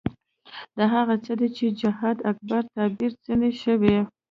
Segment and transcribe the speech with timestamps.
[0.77, 3.97] دا هغه څه دي چې جهاد اکبر تعبیر ځنې شوی.